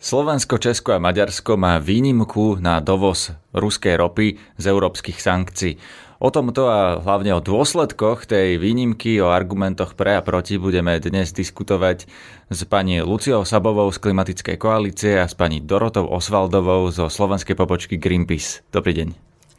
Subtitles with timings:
[0.00, 5.76] Slovensko, Česko a Maďarsko má výnimku na dovoz ruskej ropy z európskych sankcií.
[6.24, 11.36] O tomto a hlavne o dôsledkoch tej výnimky, o argumentoch pre a proti budeme dnes
[11.36, 12.08] diskutovať
[12.48, 18.00] s pani Luciou Sabovou z Klimatickej koalície a s pani Dorotou Osvaldovou zo slovenskej pobočky
[18.00, 18.64] Greenpeace.
[18.72, 19.08] Dobrý deň.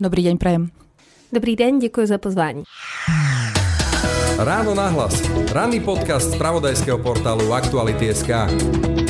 [0.01, 0.73] Dobrý deň, prajem.
[1.29, 2.61] Dobrý deň, ďakujem za pozvání.
[4.41, 5.21] Ráno nahlas.
[5.53, 9.00] Ranný podcast z pravodajského portálu Aktuality.sk.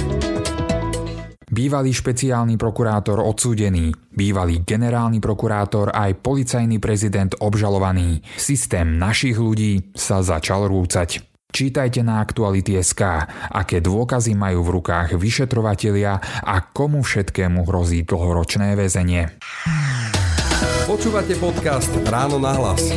[1.52, 8.24] Bývalý špeciálny prokurátor odsúdený, bývalý generálny prokurátor aj policajný prezident obžalovaný.
[8.40, 11.20] Systém našich ľudí sa začal rúcať.
[11.52, 13.04] Čítajte na Aktuality.sk,
[13.52, 19.36] aké dôkazy majú v rukách vyšetrovatelia a komu všetkému hrozí dlhoročné väzenie.
[20.88, 22.96] Počúvate podcast Ráno na hlas.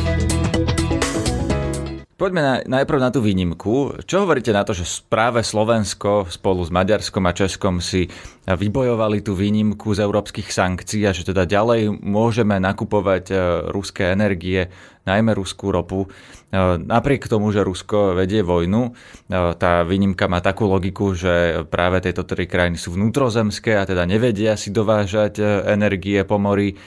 [2.15, 3.99] Poďme na, najprv na tú výnimku.
[4.07, 8.07] Čo hovoríte na to, že práve Slovensko spolu s Maďarskom a Českom si
[8.47, 13.35] vybojovali tú výnimku z európskych sankcií a že teda ďalej môžeme nakupovať e,
[13.67, 14.71] ruské energie,
[15.03, 16.07] najmä ruskú ropu.
[16.07, 21.99] E, napriek tomu, že Rusko vedie vojnu, e, tá výnimka má takú logiku, že práve
[21.99, 26.79] tieto tri krajiny sú vnútrozemské a teda nevedia si dovážať energie po mori.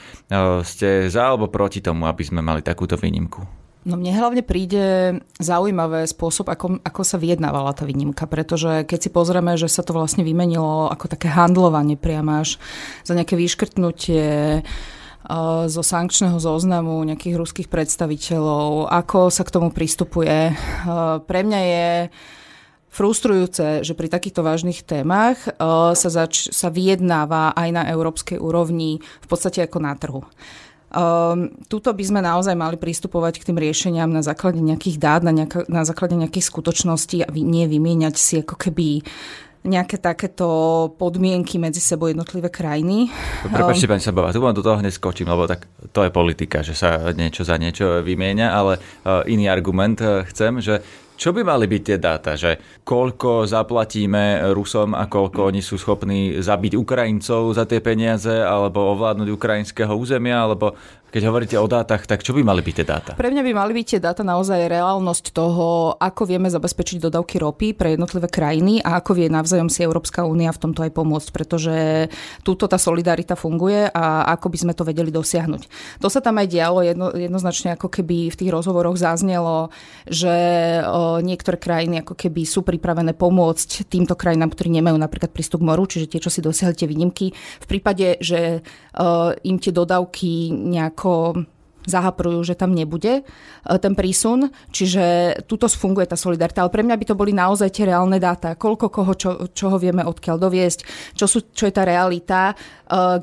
[0.65, 3.68] Ste za alebo proti tomu, aby sme mali takúto výnimku?
[3.89, 9.08] No mne hlavne príde zaujímavé spôsob, ako, ako sa vyjednávala tá výnimka, pretože keď si
[9.08, 12.61] pozrieme, že sa to vlastne vymenilo ako také handlovanie priamo až
[13.09, 14.61] za nejaké vyškrtnutie
[15.69, 20.53] zo sankčného zoznamu nejakých ruských predstaviteľov, ako sa k tomu pristupuje.
[21.25, 21.89] Pre mňa je
[22.92, 25.36] frustrujúce, že pri takýchto vážnych témach
[25.97, 30.25] sa, zač- sa vyjednáva aj na európskej úrovni v podstate ako na trhu.
[30.89, 35.36] Um, tuto by sme naozaj mali pristupovať k tým riešeniam na základe nejakých dát, na,
[35.36, 39.05] nejaká, na základe nejakých skutočností a nie vymieňať si ako keby
[39.69, 40.48] nejaké takéto
[40.97, 43.12] podmienky medzi sebou jednotlivé krajiny.
[43.44, 46.72] Prepačte, pani Sabová, tu vám do toho hneď skočím, lebo tak to je politika, že
[46.72, 50.81] sa niečo za niečo vymieňa, ale uh, iný argument uh, chcem, že
[51.19, 56.39] čo by mali byť tie dáta, že koľko zaplatíme Rusom a koľko oni sú schopní
[56.39, 60.78] zabiť Ukrajincov za tie peniaze alebo ovládnuť ukrajinského územia, alebo
[61.09, 63.11] keď hovoríte o dátach, tak čo by mali byť tie dáta?
[63.17, 67.73] Pre mňa by mali byť tie dáta naozaj reálnosť toho, ako vieme zabezpečiť dodávky ropy
[67.73, 71.77] pre jednotlivé krajiny a ako vie navzájom si Európska únia v tomto aj pomôcť, pretože
[72.45, 75.63] túto tá solidarita funguje a ako by sme to vedeli dosiahnuť.
[76.05, 79.73] To sa tam aj dialo, jedno, jednoznačne ako keby v tých rozhovoroch zaznelo,
[80.05, 80.29] že
[80.85, 85.69] o, niektoré krajiny ako keby sú pripravené pomôcť týmto krajinám, ktorí nemajú napríklad prístup k
[85.73, 88.61] moru, čiže tie, čo si dosiahli tie výnimky, v prípade, že
[88.93, 91.47] o, im tie dodávky nejak ako
[91.88, 93.22] zahaprujú, že tam nebude e,
[93.81, 96.60] ten prísun, čiže tuto funguje tá solidarita.
[96.60, 100.04] Ale pre mňa by to boli naozaj tie reálne dáta, koľko koho, čo, čoho vieme
[100.04, 100.84] odkiaľ doviesť,
[101.16, 102.54] čo, sú, čo je tá realita, e,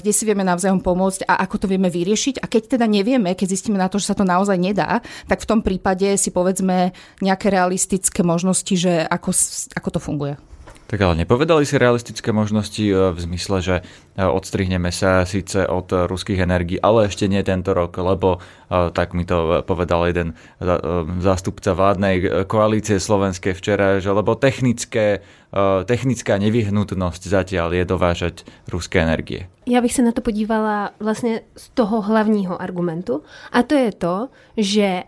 [0.01, 2.41] kde si vieme navzájom pomôcť a ako to vieme vyriešiť.
[2.41, 5.49] A keď teda nevieme, keď zistíme na to, že sa to naozaj nedá, tak v
[5.51, 9.29] tom prípade si povedzme nejaké realistické možnosti, že ako,
[9.77, 10.54] ako to funguje.
[10.85, 13.83] Tak ale nepovedali si realistické možnosti e, v zmysle, že e,
[14.21, 19.25] odstrihneme sa síce od ruských energií, ale ešte nie tento rok, lebo e, tak mi
[19.25, 20.37] to povedal jeden
[21.19, 25.25] zástupca vládnej koalície slovenskej včera, že lebo technické,
[25.85, 28.35] technická nevyhnutnosť zatiaľ je dovážať
[28.69, 29.49] ruské energie.
[29.65, 34.27] Já bych se na to podívala vlastně z toho hlavního argumentu a to je to,
[34.57, 35.03] že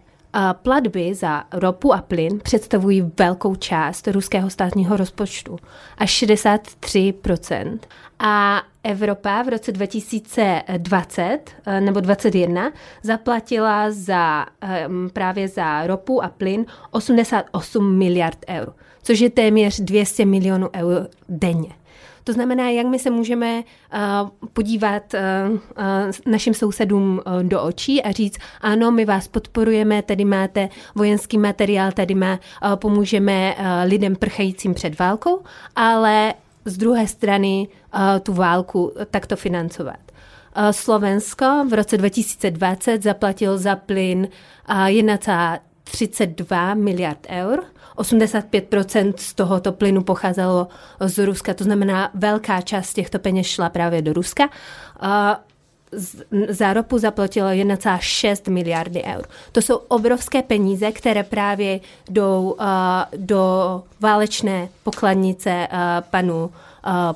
[0.53, 5.57] Platby za ropu a plyn představují velkou část ruského státního rozpočtu,
[5.97, 7.79] až 63%.
[8.19, 12.71] A Evropa v roce 2020 eh, nebo 2021
[13.03, 18.73] zaplatila za, ehm, právě za ropu a plyn 88 miliard eur,
[19.03, 21.76] což je téměř 200 milionů eur denně.
[22.27, 23.63] To znamená, jak my se můžeme uh,
[24.53, 25.19] podívat uh,
[25.53, 25.59] uh,
[26.25, 32.15] našim sousedům do očí a říct, ano, my vás podporujeme, tady máte vojenský materiál, tady
[32.15, 32.39] má,
[32.75, 33.55] pomůžeme
[33.85, 35.43] lidem prchajícím před válkou,
[35.75, 36.33] ale
[36.65, 37.67] z druhé strany
[38.23, 39.99] tu válku takto financovat.
[40.71, 44.27] Slovensko v roce 2020 zaplatil za plyn
[44.67, 47.63] 1,32 miliard eur
[47.97, 50.67] 85% z tohoto plynu pocházelo
[50.99, 54.49] z Ruska, to znamená velká část těchto peněz šla právě do Ruska.
[56.49, 59.25] Za ropu zaplatilo 1,6 miliardy eur.
[59.51, 61.79] To jsou obrovské peníze, které právě
[62.09, 62.57] jdou
[63.17, 65.67] do válečné pokladnice
[66.09, 66.51] panu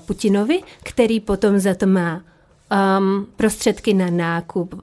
[0.05, 2.21] Putinovi, který potom za to má
[2.99, 4.75] um, prostředky na nákup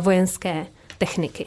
[0.00, 0.66] vojenské
[0.98, 1.46] techniky.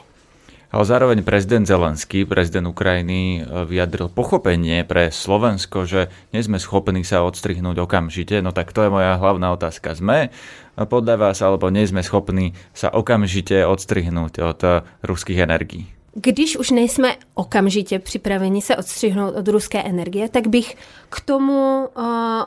[0.67, 7.07] Ale zároveň prezident Zelenský, prezident Ukrajiny, e, vyjadril pochopenie pre Slovensko, že nie sme schopní
[7.07, 8.43] sa odstrihnúť okamžite.
[8.43, 9.95] No tak to je moja hlavná otázka.
[9.95, 10.29] Sme
[10.77, 14.69] podľa vás, alebo nie sme schopní sa okamžite odstrihnúť od e,
[15.01, 15.96] ruských energií?
[16.21, 20.75] Když už nejsme okamžitě připraveni se odstřihnout od ruské energie, tak bych
[21.09, 21.87] k tomu,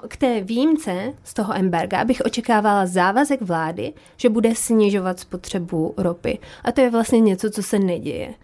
[0.09, 6.39] k té výjimce z toho embarga, bych očekávala závazek vlády, že bude snižovat spotřebu ropy.
[6.65, 8.35] A to je vlastně něco, co se neděje.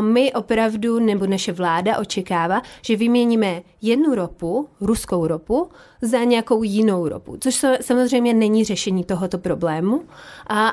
[0.00, 5.68] My opravdu, nebo naše vláda očekává, že vyměníme jednu ropu, ruskou ropu,
[6.02, 10.02] za nějakou jinou ropu, což samozřejmě není řešení tohoto problému,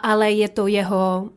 [0.04, 1.30] ale je to jeho,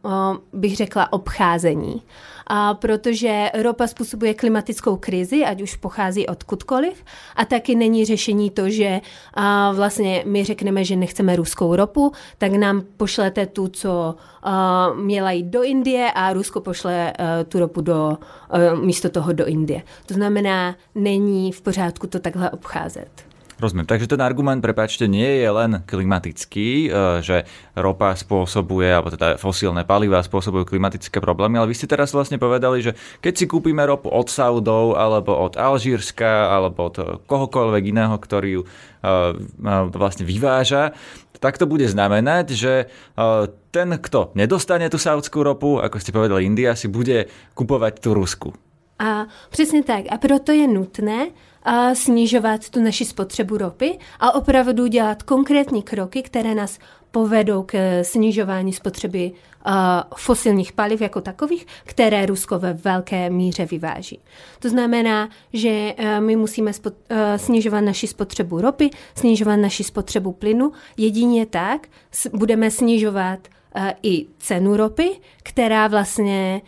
[0.53, 2.03] bych řekla, obcházení
[2.47, 7.05] a protože ropa způsobuje klimatickou krizi, ať už pochází odkudkoliv,
[7.37, 9.01] a taky není řešení to, že
[9.35, 15.31] a vlastně my řekneme, že nechceme ruskou ropu, tak nám pošlete tu, co a, měla
[15.31, 18.19] jít do Indie a Rusko pošle a, e, tu ropu do,
[18.51, 19.83] a, e, místo toho do Indie.
[20.07, 23.26] To znamená, není v pořádku to takhle obcházet.
[23.57, 23.89] Rozumiem.
[23.89, 29.81] Takže ten argument, prepáčte, nie je len klimatický, e, že ropa spôsobuje, alebo teda fosílne
[29.89, 32.93] paliva spôsobujú klimatické problémy, ale vy ste teraz vlastne povedali, že
[33.25, 38.63] keď si kúpime ropu od Saudov, alebo od Alžírska, alebo od kohokoľvek iného, ktorý ju
[38.63, 40.93] e, e, vlastne vyváža,
[41.41, 42.89] tak to bude znamenať, že
[43.69, 48.57] ten, kto nedostane tú saudskú ropu, ako ste povedali, India si bude kupovať tú Rusku.
[48.99, 50.05] A přesně tak.
[50.11, 51.29] A proto je nutné,
[51.67, 56.79] a snižovat tu naši spotřebu ropy a opravdu dělat konkrétní kroky, které nás
[57.11, 59.33] povedou k snižování spotřeby
[60.17, 64.21] fosilních paliv jako takových, které Rusko ve velké míře vyváží.
[64.59, 66.93] To znamená, že uh, my musíme uh,
[67.37, 70.73] snižovat naši spotřebu ropy, snižovat naši spotřebu plynu.
[70.97, 71.87] Jedině tak
[72.33, 73.39] budeme snižovat
[74.03, 75.11] i cenu ropy,
[75.43, 76.63] která vlastně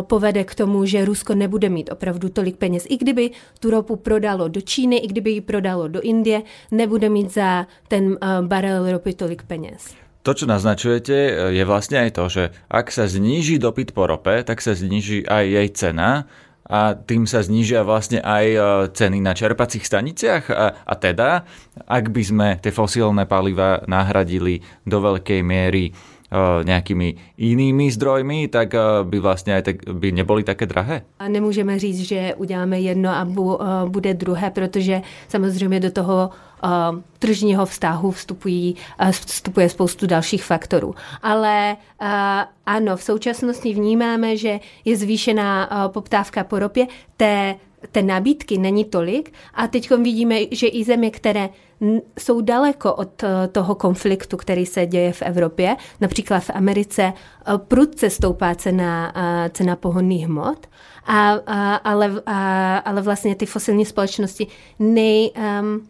[0.00, 2.86] povede k tomu, že Rusko nebude mít opravdu tolik peněz.
[2.88, 3.30] I kdyby
[3.60, 8.18] tu ropu prodalo do Číny, i kdyby ji prodalo do Indie, nebude mít za ten
[8.40, 9.94] barel ropy tolik peněz.
[10.22, 14.62] To, čo naznačujete, je vlastne aj to, že ak sa zníži dopyt po rope, tak
[14.62, 16.30] sa zníži aj jej cena
[16.62, 18.58] a tým sa znížia vlastne aj e,
[18.94, 21.42] ceny na čerpacích staniciach a, a teda,
[21.90, 25.90] ak by sme tie fosílne paliva nahradili do veľkej miery
[26.64, 31.02] nejakými inými zdrojmi, tak by vlastně aj tak, by neboli také drahé?
[31.18, 33.58] A nemůžeme říct, že uděláme jedno a bu,
[33.88, 36.30] bude druhé, protože samozřejmě do toho
[37.18, 38.76] tržního vztahu vstupují,
[39.10, 40.94] vstupuje spoustu dalších faktorů.
[41.22, 41.76] Ale
[42.66, 46.86] ano, v současnosti vnímáme, že je zvýšená poptávka po ropě,
[47.16, 47.54] té
[47.92, 51.48] té nabídky není tolik a teď vidíme, že i země, které
[52.18, 57.58] jsou daleko od eh, toho konfliktu, který se děje v Evropě, například v Americe, eh,
[57.58, 60.66] prudce stoupá cena, eh, cena pohonných hmot,
[61.06, 64.46] a, a, ale, a, ale vlastně ty fosilní společnosti
[64.78, 65.30] nej,
[65.60, 65.88] um,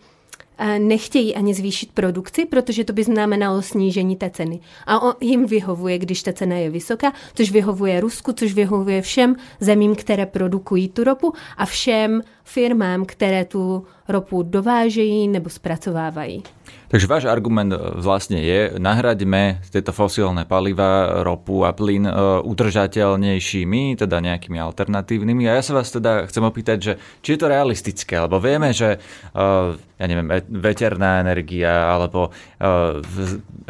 [0.78, 4.60] nechtějí ani zvýšit produkci, protože to by znamenalo snížení té ceny.
[4.87, 9.94] A jim vyhovuje, když ta cena je vysoká, což vyhovuje Rusku, což vyhovuje všem zemím,
[9.94, 16.43] které produkují tu ropu a všem firmám, které tu ropu dovážejí nebo zpracovávají.
[16.92, 22.12] Takže váš argument e, vlastne je, nahraďme tieto fosílne paliva, ropu a plyn e,
[22.44, 25.48] udržateľnejšími, teda nejakými alternatívnymi.
[25.48, 26.92] A ja sa vás teda chcem opýtať, že
[27.24, 29.00] či je to realistické, lebo vieme, že
[29.32, 29.40] e,
[29.72, 32.34] ja neviem, veterná energia alebo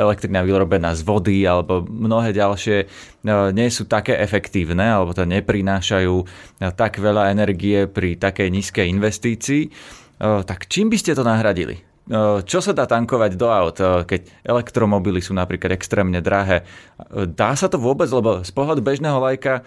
[0.00, 2.88] elektrina vyrobená z vody alebo mnohé ďalšie
[3.52, 6.24] nie sú také efektívne alebo to neprinášajú
[6.72, 9.62] tak veľa energie pri takej nízkej investícii.
[10.24, 11.91] Tak čím by ste to nahradili?
[12.42, 16.66] Čo sa dá tankovať do aut, keď elektromobily sú napríklad extrémne drahé?
[17.30, 19.62] Dá sa to vôbec, lebo z pohľadu bežného lajka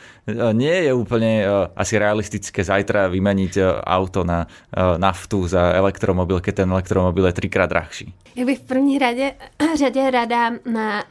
[0.52, 1.48] nie je úplne
[1.80, 8.14] asi realistické zajtra vymeniť auto na naftu za elektromobil, keď ten elektromobil je trikrát drahší.
[8.36, 9.34] Já bych v první řadě,
[9.78, 10.52] řadě rada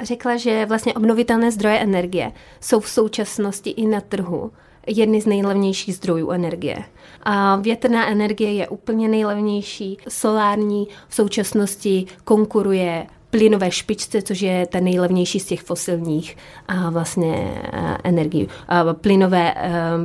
[0.02, 4.52] řekla, že vlastně obnovitelné zdroje energie jsou v současnosti i na trhu
[4.86, 6.76] jedny z nejlevnějších zdrojů energie.
[7.22, 14.80] A větrná energie je úplně nejlevnější, solární v současnosti konkuruje plynové špičce, což je ta
[14.80, 16.36] nejlevnější z těch fosilních
[16.68, 17.62] a vlastně
[18.04, 18.48] energií.
[18.92, 19.54] Plynové,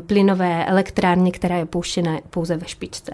[0.05, 3.11] plynové elektrárny, která je pouštěna pouze ve špičce.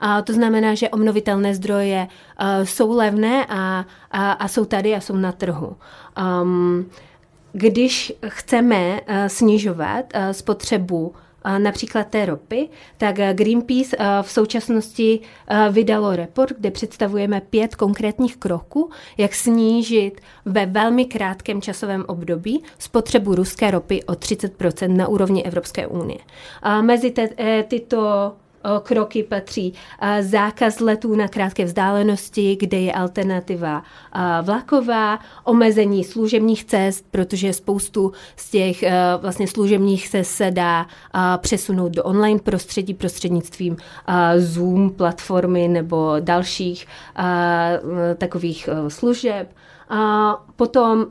[0.00, 2.08] A to znamená, že obnovitelné zdroje
[2.64, 5.76] jsou levné a, a, a jsou tady a jsou na trhu.
[6.42, 6.90] Um,
[7.52, 11.14] když chceme snižovat spotřebu
[11.58, 15.20] například té ropy, tak Greenpeace v současnosti
[15.70, 23.34] vydalo report, kde představujeme pět konkrétních kroků, jak snížit ve velmi krátkém časovém období spotřebu
[23.34, 26.18] ruské ropy o 30% na úrovni Evropské unie.
[26.80, 27.28] Mezi te,
[27.68, 28.32] tyto
[28.82, 29.74] kroky patří
[30.20, 33.82] zákaz letů na krátké vzdálenosti, kde je alternativa
[34.42, 38.84] vlaková, omezení služebních cest, protože spoustu z těch
[39.20, 40.86] vlastně služebních cest se dá
[41.36, 43.76] přesunout do online prostředí prostřednictvím
[44.36, 46.86] Zoom platformy nebo dalších
[48.18, 49.48] takových služeb.
[50.56, 51.06] Potom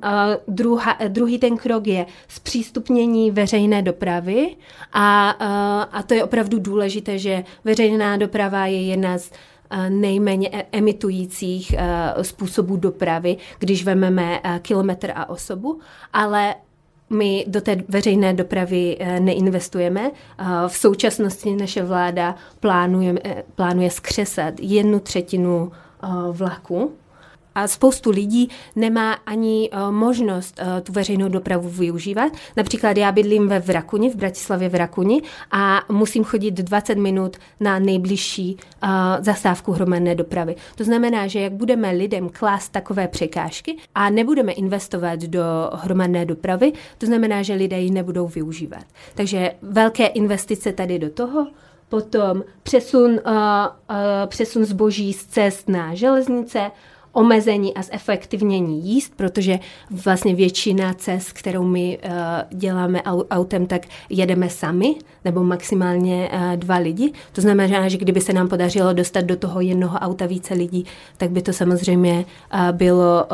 [0.47, 4.55] druhá, druhý ten krok je zpřístupnění veřejné dopravy.
[4.93, 5.29] A,
[5.91, 9.31] a to je opravdu důležité, že veřejná doprava je jedna z
[9.89, 11.75] nejméně e, emitujících
[12.21, 15.79] způsobů dopravy, když vememe kilometr a osobu,
[16.13, 16.55] ale
[17.09, 20.11] my do té veřejné dopravy e, neinvestujeme.
[20.67, 25.71] V současnosti naše vláda plánuje, e, plánuje skřesat jednu třetinu
[26.31, 26.91] vlaku
[27.57, 32.31] a spoustu lidí nemá ani uh, možnost uh, tu veřejnou dopravu využívat.
[32.57, 35.21] Například já bydlím ve Vrakuni, v Bratislavě Vrakuni
[35.51, 40.55] a musím chodit 20 minut na nejbližší uh, zastávku hromadné dopravy.
[40.75, 46.73] To znamená, že jak budeme lidem klást takové překážky a nebudeme investovat do hromadné dopravy,
[46.97, 48.83] to znamená, že lidé ji nebudou využívat.
[49.15, 51.47] Takže velké investice tady do toho,
[51.89, 53.19] potom přesun, uh, uh,
[54.25, 56.71] přesun zboží z cest na železnice,
[57.17, 59.59] omezení a zefektivnění jíst, protože
[60.05, 62.11] vlastně většina cest, kterou my uh,
[62.59, 64.95] děláme autem, tak jedeme sami,
[65.25, 67.11] nebo maximálně uh, dva lidi.
[67.31, 70.85] To znamená, že kdyby se nám podařilo dostat do toho jednoho auta více lidí,
[71.17, 73.25] tak by to samozřejmě uh, bylo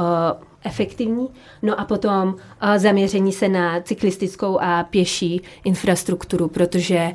[0.64, 1.28] efektivní.
[1.62, 2.36] No a potom
[2.78, 7.12] zaměření se na cyklistickou a pěší infrastrukturu, protože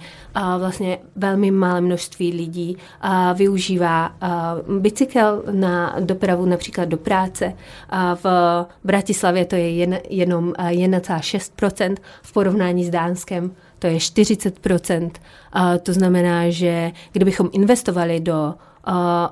[0.59, 2.77] vlastně velmi malé množství lidí
[3.35, 4.13] využívá
[4.79, 7.55] bicykel na dopravu například do práce.
[8.15, 8.27] V
[8.85, 15.11] Bratislavě to je jen, jenom 1,6% v porovnání s Dánskem to je 40%.
[15.83, 18.55] To znamená, že kdybychom investovali do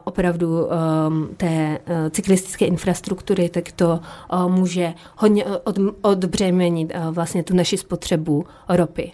[0.04, 4.00] opravdu um, té uh, cyklistické infrastruktury, tak to
[4.32, 9.12] uh, může hodně od, odbřemenit vlastně tu naši spotřebu ropy.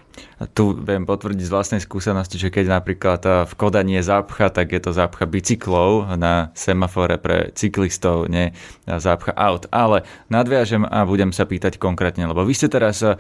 [0.55, 4.81] Tu viem potvrdiť z vlastnej skúsenosti, že keď napríklad v Kodani je zápcha, tak je
[4.83, 8.51] to zápcha bicyklov na semafore pre cyklistov, nie
[8.87, 9.71] zápcha aut.
[9.71, 13.17] Ale nadviažem a budem sa pýtať konkrétne, lebo vy ste teraz uh,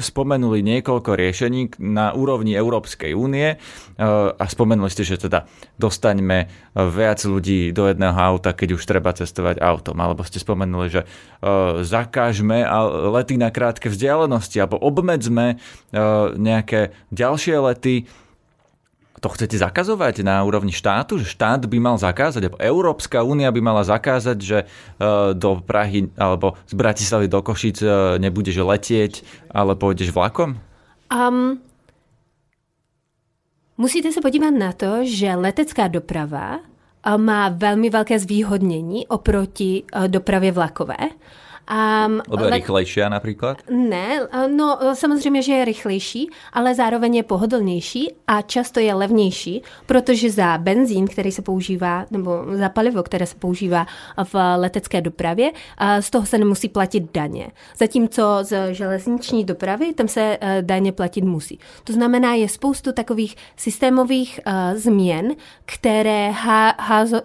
[0.00, 3.60] spomenuli niekoľko riešení na úrovni Európskej únie
[3.96, 5.48] a spomenuli ste, že teda
[5.80, 6.52] dostaňme
[6.92, 9.96] viac ľudí do jedného auta, keď už treba cestovať autom.
[10.00, 12.64] Alebo ste spomenuli, že uh, zakážme
[13.12, 15.56] lety na krátke vzdialenosti alebo obmedzme
[16.36, 18.06] nejaké ďalšie lety,
[19.20, 23.60] to chcete zakazovať na úrovni štátu, že štát by mal zakázať, alebo Európska únia by
[23.64, 24.66] mala zakázať, že e,
[25.34, 27.88] do Prahy alebo z Bratislavy do Košic e,
[28.20, 29.12] nebudeš letieť,
[29.50, 30.60] ale pôjdeš vlakom?
[31.08, 31.58] Um,
[33.76, 36.60] musíte se podívat na to, že letecká doprava
[37.16, 40.96] má velmi velké zvýhodnění oproti dopravě vlakové.
[42.06, 42.56] Um, Lebo je le...
[42.56, 43.58] rychlejší například?
[43.70, 50.30] Ne, no samozřejmě, že je rychlejší, ale zároveň je pohodlnější a často je levnější, protože
[50.30, 53.86] za benzín, který se používá, nebo za palivo, které se používá
[54.32, 55.50] v letecké dopravě,
[56.00, 57.48] z toho se nemusí platit daně.
[57.76, 61.58] Zatímco z železniční dopravy tam se e, daně platit musí.
[61.84, 64.40] To znamená, je spoustu takových systémových
[64.74, 66.74] změn, které há,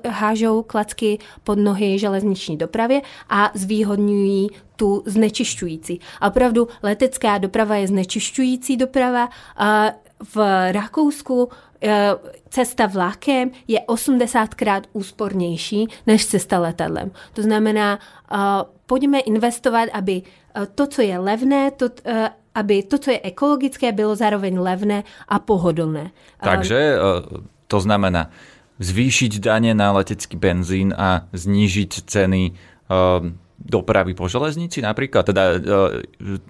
[0.10, 6.00] hážou klacky pod nohy železniční dopravě a zvýhodňují umožňují tu znečišťující.
[6.22, 9.30] A opravdu letecká doprava je znečišťující doprava.
[9.58, 10.38] A v
[10.72, 11.50] Rakousku
[11.82, 11.90] e,
[12.50, 17.12] cesta vlakem je 80krát úspornější než cesta letadlem.
[17.34, 18.00] To znamená,
[18.86, 20.24] pojďme investovat, aby e,
[20.76, 25.40] to, co je levné, to, e, aby to, co je ekologické, bylo zároveň levné a
[25.40, 26.12] pohodlné.
[26.44, 26.98] Takže
[27.68, 28.30] to znamená
[28.82, 32.52] zvýšiť dane na letecký benzín a znížiť ceny
[33.62, 35.24] dopravy po železnici napríklad?
[35.26, 36.02] Teda, e,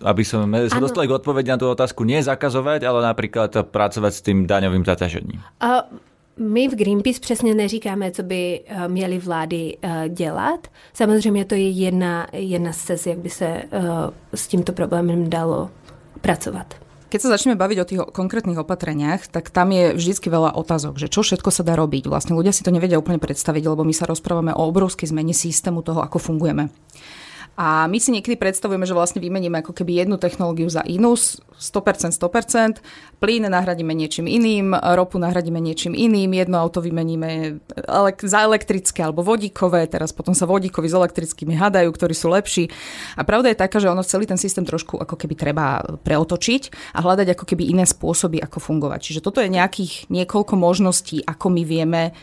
[0.03, 4.21] aby sme sa dostali k odpovedi na tú otázku, nie zakazovať, ale napríklad pracovať s
[4.23, 5.39] tým daňovým zaťažením.
[5.59, 5.83] Uh,
[6.39, 10.67] my v Greenpeace přesně neříkáme, co by e, měly vlády e, dělat.
[10.93, 13.63] Samozřejmě to je jedna, jedna z cest, jak by se
[14.33, 15.69] s tímto problémem dalo
[16.21, 16.90] pracovat.
[17.11, 21.11] Keď sa začneme baviť o tých konkrétnych opatreniach, tak tam je vždycky veľa otázok, že
[21.11, 22.07] čo všetko sa dá robiť.
[22.07, 25.83] Vlastne ľudia si to nevedia úplne predstaviť, lebo my sa rozprávame o obrovskej zmene systému
[25.83, 26.71] toho, ako fungujeme.
[27.59, 32.15] A my si niekedy predstavujeme, že vlastne vymeníme ako keby jednu technológiu za inú, 100%,
[32.15, 32.79] 100%,
[33.19, 39.21] plyn nahradíme niečím iným, ropu nahradíme niečím iným, jedno auto vymeníme elek- za elektrické alebo
[39.21, 42.71] vodíkové, teraz potom sa vodíkovi s elektrickými hadajú, ktorí sú lepší.
[43.19, 47.03] A pravda je taká, že ono celý ten systém trošku ako keby treba preotočiť a
[47.03, 48.99] hľadať ako keby iné spôsoby, ako fungovať.
[49.11, 52.15] Čiže toto je nejakých niekoľko možností, ako my vieme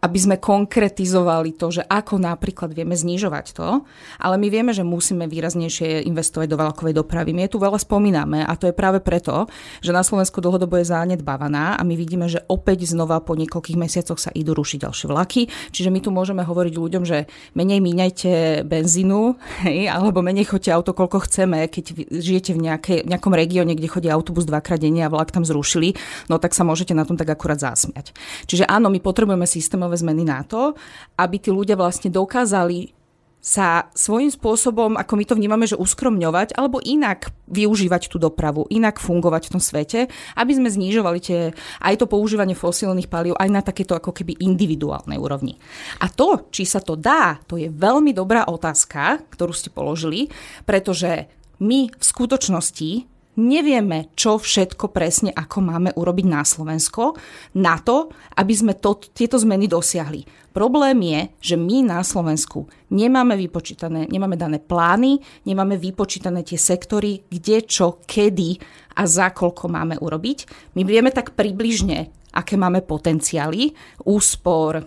[0.00, 3.84] aby sme konkretizovali to, že ako napríklad vieme znižovať to,
[4.16, 7.36] ale my vieme, že musíme výraznejšie investovať do veľkovej dopravy.
[7.36, 9.48] My je tu veľa spomíname a to je práve preto,
[9.84, 14.16] že na Slovensku dlhodobo je zanedbávaná a my vidíme, že opäť znova po niekoľkých mesiacoch
[14.16, 15.42] sa idú rušiť ďalšie vlaky,
[15.72, 19.36] čiže my tu môžeme hovoriť ľuďom, že menej míňajte benzínu,
[19.68, 24.08] hej, alebo menej choďte auto, koľko chceme, keď žijete v nejakej, nejakom regióne, kde chodí
[24.08, 25.92] autobus dvakrát denne a vlak tam zrušili,
[26.32, 28.16] no tak sa môžete na tom tak akurát zásmiať.
[28.48, 30.78] Čiže áno, my potrebujeme systémové systémové zmeny na to,
[31.18, 32.94] aby tí ľudia vlastne dokázali
[33.40, 39.00] sa svojím spôsobom, ako my to vnímame, že uskromňovať, alebo inak využívať tú dopravu, inak
[39.00, 43.64] fungovať v tom svete, aby sme znižovali tie, aj to používanie fosílnych palív aj na
[43.64, 45.56] takéto ako keby individuálnej úrovni.
[46.04, 50.28] A to, či sa to dá, to je veľmi dobrá otázka, ktorú ste položili,
[50.68, 51.32] pretože
[51.64, 53.08] my v skutočnosti
[53.40, 57.16] nevieme, čo všetko presne ako máme urobiť na Slovensko
[57.56, 60.52] na to, aby sme to, tieto zmeny dosiahli.
[60.52, 67.24] Problém je, že my na Slovensku nemáme vypočítané, nemáme dané plány, nemáme vypočítané tie sektory,
[67.30, 68.58] kde, čo, kedy
[68.98, 70.38] a za koľko máme urobiť.
[70.76, 73.72] My vieme tak približne, aké máme potenciály,
[74.04, 74.82] úspor,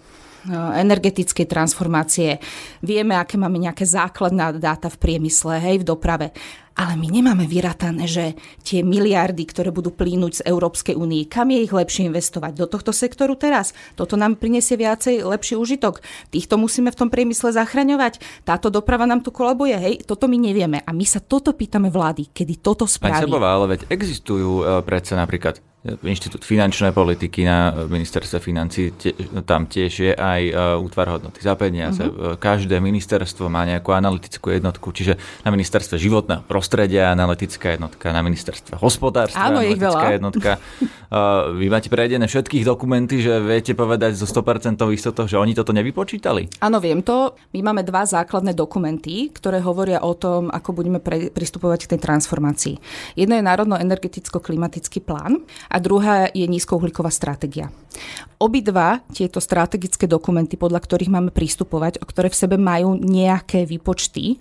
[0.51, 2.35] energetickej transformácie.
[2.83, 6.35] Vieme, aké máme nejaké základná dáta v priemysle, hej, v doprave.
[6.73, 8.33] Ale my nemáme vyratané, že
[8.65, 12.57] tie miliardy, ktoré budú plínuť z Európskej únie, kam je ich lepšie investovať?
[12.57, 13.77] Do tohto sektoru teraz?
[13.93, 16.01] Toto nám prinesie viacej lepší užitok.
[16.33, 18.21] Týchto musíme v tom priemysle zachraňovať.
[18.41, 19.95] Táto doprava nám tu kolabuje, hej?
[20.01, 20.81] Toto my nevieme.
[20.81, 23.21] A my sa toto pýtame vlády, kedy toto spraví.
[23.21, 28.95] Pani Sebová, ale veď existujú e, predsa napríklad Inštitút finančnej politiky na ministerstve financí,
[29.43, 31.99] tam tiež je aj e, útvar hodnoty za peniaze.
[32.07, 32.39] Uh-huh.
[32.39, 38.79] Každé ministerstvo má nejakú analytickú jednotku, čiže na ministerstve životného prostredia analytická jednotka, na ministerstve
[38.79, 40.51] hospodárstva Áno, analytická jednotka.
[41.59, 46.63] Vy máte prejedené všetkých dokumenty, že viete povedať zo 100% istotou, že oni toto nevypočítali?
[46.63, 47.37] Áno, viem to.
[47.53, 51.99] My máme dva základné dokumenty, ktoré hovoria o tom, ako budeme pre, pristupovať k tej
[52.01, 52.75] transformácii.
[53.13, 57.73] Jedno je Národno-energeticko-klimatický plán a druhá je nízkouhlíková stratégia.
[58.37, 64.37] Obidva tieto strategické dokumenty, podľa ktorých máme pristupovať, o ktoré v sebe majú nejaké výpočty,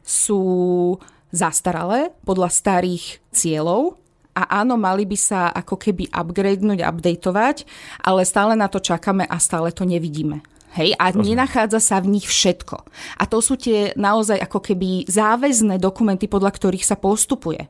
[0.00, 0.96] sú
[1.28, 4.00] zastaralé podľa starých cieľov
[4.32, 7.56] a áno, mali by sa ako keby upgradenúť, updateovať,
[8.00, 10.40] ale stále na to čakáme a stále to nevidíme.
[10.72, 11.36] Hej, a Rozumiem.
[11.36, 12.80] nenachádza sa v nich všetko.
[13.20, 17.68] A to sú tie naozaj ako keby záväzné dokumenty, podľa ktorých sa postupuje.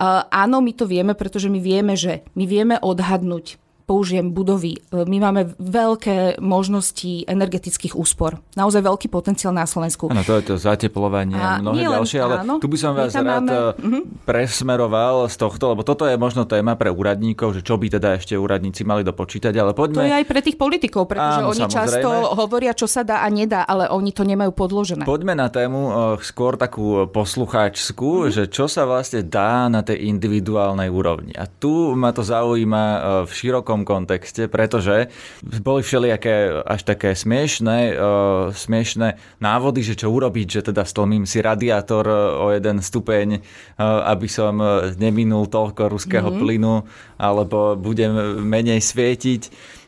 [0.00, 3.60] Áno, my to vieme, pretože my vieme, že my vieme odhadnúť
[3.90, 4.78] použijem budovy.
[4.78, 8.38] E, my máme veľké možnosti energetických úspor.
[8.54, 10.14] Naozaj veľký potenciál na Slovensku.
[10.14, 13.50] Áno, to je to zateplovanie a mnohé ďalšie, ale áno, tu by som vás rád
[13.50, 13.50] máme...
[13.74, 14.02] uh-huh.
[14.22, 18.38] presmeroval z tohto, lebo toto je možno téma pre úradníkov, že čo by teda ešte
[18.38, 20.06] úradníci mali dopočítať, ale poďme...
[20.06, 21.74] To je aj pre tých politikov, pretože áno, oni samozrejme.
[21.74, 25.02] často hovoria, čo sa dá a nedá, ale oni to nemajú podložené.
[25.02, 28.30] Poďme na tému uh, skôr takú poslucháčskú, uh-huh.
[28.30, 31.34] že čo sa vlastne dá na tej individuálnej úrovni.
[31.34, 32.82] A tu ma to zaujíma
[33.24, 35.08] v širokom tom kontexte, pretože
[35.40, 41.40] boli všelijaké až také smiešné, uh, smiešné návody, že čo urobiť, že teda stlmím si
[41.40, 44.60] radiátor e, o jeden stupeň, uh, aby som
[45.00, 46.42] neminul toľko ruského mm-hmm.
[46.44, 46.74] plynu,
[47.16, 49.42] alebo budem menej svietiť.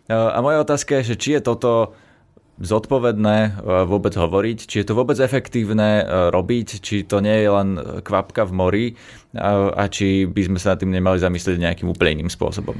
[0.08, 1.92] Uh, a moja otázka je, že či je toto
[2.62, 3.58] zodpovedné
[3.90, 7.68] vôbec hovoriť, či je to vôbec efektívne robiť, či to nie je len
[8.06, 8.86] kvapka v mori
[9.34, 12.78] a či by sme sa nad tým nemali zamyslieť nejakým úplne iným spôsobom.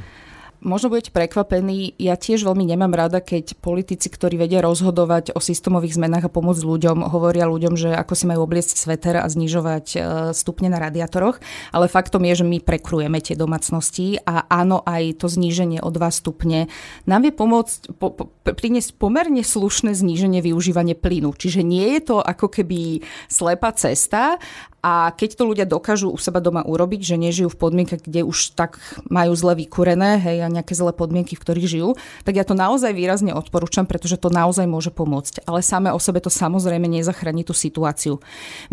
[0.62, 5.98] Možno budete prekvapení, ja tiež veľmi nemám rada, keď politici, ktorí vedia rozhodovať o systémových
[5.98, 9.98] zmenách a pomôcť ľuďom, hovoria ľuďom, že ako si majú obliecť sveter a znižovať e,
[10.30, 11.42] stupne na radiátoroch,
[11.74, 15.98] ale faktom je, že my prekrujeme tie domácnosti a áno, aj to zníženie o 2
[16.14, 16.70] stupne
[17.10, 21.34] nám vie pomôcť po, po, priniesť pomerne slušné zníženie využívania plynu.
[21.34, 24.38] Čiže nie je to ako keby slepá cesta,
[24.82, 28.58] a keď to ľudia dokážu u seba doma urobiť, že nežijú v podmienkach, kde už
[28.58, 31.90] tak majú zle vykúrené, hej, a nejaké zlé podmienky, v ktorých žijú,
[32.26, 35.46] tak ja to naozaj výrazne odporúčam, pretože to naozaj môže pomôcť.
[35.46, 38.18] Ale samé o sebe to samozrejme nezachráni tú situáciu.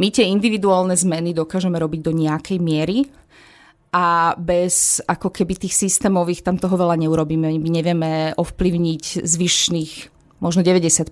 [0.01, 3.05] My tie individuálne zmeny dokážeme robiť do nejakej miery,
[3.89, 7.49] a bez ako keby tých systémových tam toho veľa neurobíme.
[7.57, 11.11] My nevieme ovplyvniť zvyšných možno 90%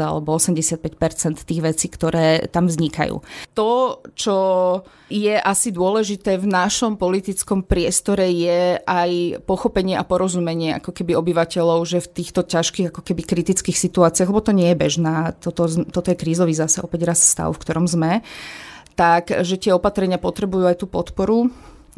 [0.00, 3.20] alebo 85% tých vecí, ktoré tam vznikajú.
[3.56, 4.36] To, čo
[5.08, 11.84] je asi dôležité v našom politickom priestore je aj pochopenie a porozumenie ako keby obyvateľov,
[11.88, 16.08] že v týchto ťažkých ako keby kritických situáciách, lebo to nie je bežná, toto, toto
[16.12, 18.20] je krízový zase opäť raz stav, v ktorom sme,
[18.96, 21.52] tak že tie opatrenia potrebujú aj tú podporu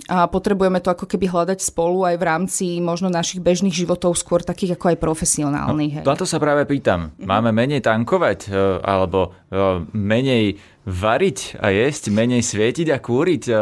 [0.06, 4.46] a potrebujeme to ako keby hľadať spolu aj v rámci možno našich bežných životov, skôr
[4.46, 6.06] takých ako aj profesionálnych.
[6.06, 7.10] No, to sa práve pýtam.
[7.18, 7.26] Mhm.
[7.26, 13.42] Máme menej tankovať e, alebo e, menej variť a jesť, menej svietiť a kúriť?
[13.50, 13.54] E,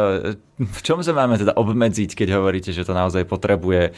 [0.61, 3.93] v čom sa máme teda obmedziť, keď hovoríte, že to naozaj potrebuje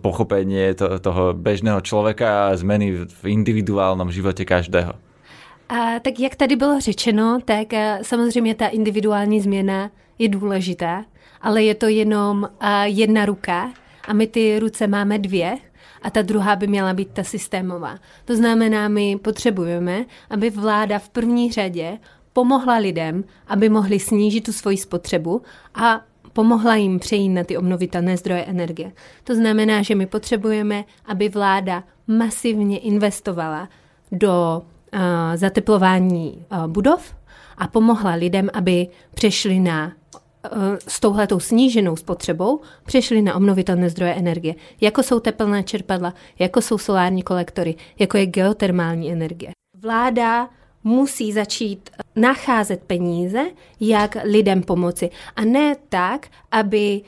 [0.00, 0.72] pochopenie
[1.04, 4.96] toho bežného človeka a zmeny v individuálnom živote každého?
[5.68, 11.04] A, tak jak tady bylo řečeno, tak samozřejmě ta individuální změna je důležitá
[11.42, 12.48] ale je to jenom
[12.84, 13.72] jedna ruka
[14.08, 15.58] a my ty ruce máme dvě
[16.02, 17.98] a ta druhá by měla být ta systémová.
[18.24, 21.98] To znamená, my potřebujeme, aby vláda v první řadě
[22.32, 25.42] pomohla lidem, aby mohli snížit tu svoji spotřebu
[25.74, 26.00] a
[26.32, 28.92] pomohla jim přejít na ty obnovitelné zdroje energie.
[29.24, 33.68] To znamená, že my potřebujeme, aby vláda masivně investovala
[34.12, 35.00] do uh,
[35.34, 37.14] zateplování uh, budov
[37.58, 39.92] a pomohla lidem, aby přešli na
[40.88, 46.78] s touhletou sníženou spotřebou přešli na obnovitelné zdroje energie, jako jsou teplná čerpadla, jako jsou
[46.78, 49.50] solární kolektory, jako je geotermální energie.
[49.82, 50.48] Vláda
[50.84, 53.40] musí začít nacházet peníze,
[53.80, 55.10] jak lidem pomoci.
[55.36, 57.00] A ne tak, aby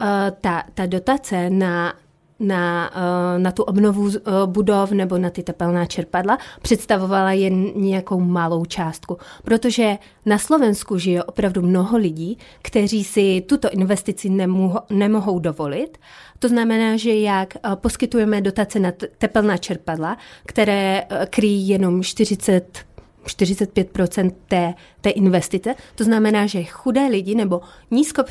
[0.00, 0.06] uh,
[0.40, 1.94] ta, ta dotace na
[2.40, 8.20] na, eh, na tu obnovu eh, budov nebo na ty tepelná čerpadla představovala jen nějakou
[8.20, 9.18] malou částku.
[9.44, 15.98] Protože na Slovensku žije opravdu mnoho lidí, kteří si tuto investici nemohou, nemohou dovolit.
[16.38, 22.87] To znamená, že jak eh, poskytujeme dotace na tepelná čerpadla, které kryjí jenom 40
[23.26, 25.74] 45% té, té investice.
[25.94, 28.28] To znamená, že chudé lidi nebo nízko, uh,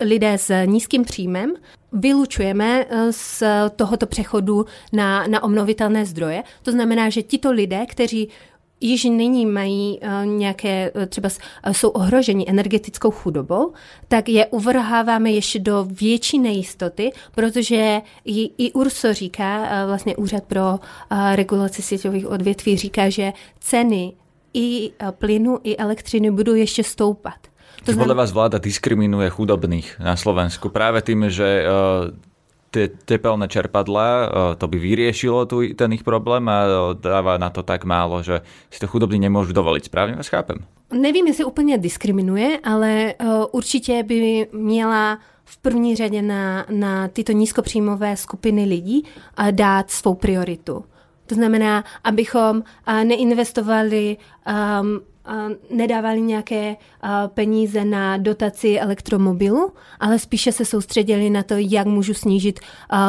[0.00, 1.54] lidé s nízkým příjmem
[1.92, 3.42] vylučujeme eh, z
[3.76, 6.42] tohoto přechodu na, na obnovitelné zdroje.
[6.62, 8.28] To znamená, že tito lidé, kteří
[8.82, 11.28] již nyní mají uh, nějaké, třeba
[11.72, 13.72] jsou ohroženi energetickou chudobou,
[14.08, 20.78] tak je uvrháváme ještě do větší nejistoty, protože i, i URSO říká, vlastně Úřad pro
[21.34, 24.12] regulaci světových odvětví říká, že ceny
[24.54, 27.48] i plynu, i elektřiny budú ešte stoupať.
[27.88, 28.04] To znamená...
[28.04, 32.12] Podľa vás vláda diskriminuje chudobných na Slovensku práve tým, že uh,
[32.72, 37.52] tie tepelné čerpadla, uh, to by vyriešilo tu, ten ich problém a uh, dáva na
[37.52, 38.40] to tak málo, že
[38.72, 39.92] si to chudobní nemôžu dovoliť.
[39.92, 40.64] Správne vás chápem?
[40.92, 47.32] Nevím, jestli úplně diskriminuje, ale uh, určitě by měla v první řadě na, na tyto
[47.32, 49.04] nízkopříjmové skupiny lidí
[49.50, 50.84] dát svou prioritu.
[51.26, 52.62] To znamená, abychom
[53.04, 55.00] neinvestovali um,
[55.70, 56.76] nedávali nějaké
[57.26, 62.60] peníze na dotaci elektromobilu, ale spíše se soustředili na to, jak můžu snížit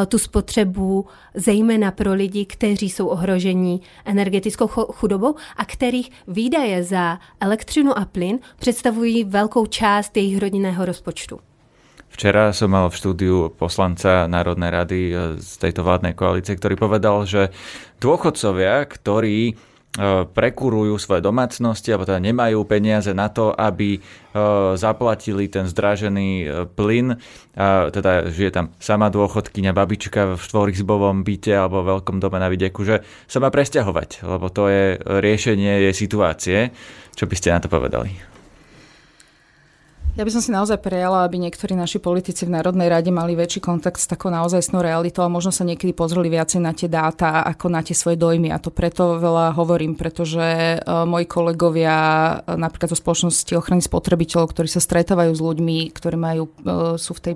[0.07, 7.97] tu spotřebu, zejména pro lidi, kteří jsou ohrožení energetickou chudobou a kterých výdaje za elektřinu
[7.97, 11.39] a plyn představují velkou část jejich rodinného rozpočtu.
[12.13, 17.25] Včera som mal v štúdiu poslanca Národnej rady e, z tejto vládnej koalície, ktorý povedal,
[17.25, 17.49] že
[17.97, 19.57] dôchodcovia, ktorí
[20.33, 23.99] prekurujú svoje domácnosti alebo teda nemajú peniaze na to, aby e,
[24.73, 27.21] zaplatili ten zdražený plyn.
[27.53, 32.49] A teda žije tam sama dôchodkyňa, babička v štvorizbovom byte alebo v veľkom dome na
[32.49, 36.57] vidieku, že sa má presťahovať, lebo to je riešenie jej situácie.
[37.13, 38.32] Čo by ste na to povedali?
[40.13, 43.65] Ja by som si naozaj prejala, aby niektorí naši politici v Národnej rade mali väčší
[43.65, 47.73] kontakt s takou naozajstnou realitou a možno sa niekedy pozreli viacej na tie dáta ako
[47.73, 48.53] na tie svoje dojmy.
[48.53, 54.53] A to preto veľa hovorím, pretože uh, moji kolegovia uh, napríklad zo spoločnosti ochrany spotrebiteľov,
[54.53, 57.35] ktorí sa stretávajú s ľuďmi, ktorí majú, uh, sú v tej